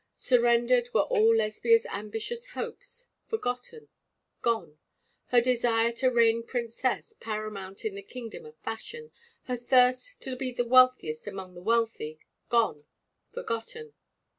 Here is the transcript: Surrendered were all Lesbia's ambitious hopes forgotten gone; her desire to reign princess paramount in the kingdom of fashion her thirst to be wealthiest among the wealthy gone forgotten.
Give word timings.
Surrendered 0.17 0.89
were 0.95 1.01
all 1.03 1.35
Lesbia's 1.35 1.85
ambitious 1.91 2.47
hopes 2.57 3.05
forgotten 3.27 3.87
gone; 4.41 4.79
her 5.27 5.39
desire 5.39 5.91
to 5.91 6.09
reign 6.09 6.41
princess 6.41 7.13
paramount 7.19 7.85
in 7.85 7.93
the 7.93 8.01
kingdom 8.01 8.43
of 8.43 8.57
fashion 8.57 9.11
her 9.43 9.55
thirst 9.57 10.19
to 10.21 10.35
be 10.35 10.53
wealthiest 10.59 11.27
among 11.27 11.53
the 11.53 11.61
wealthy 11.61 12.17
gone 12.49 12.87
forgotten. 13.29 13.93